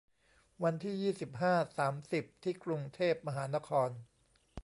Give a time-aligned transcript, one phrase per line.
[0.63, 3.89] วันที่ ยี่สิบห้า สามสิบ ที่กรุงเทพมหานคร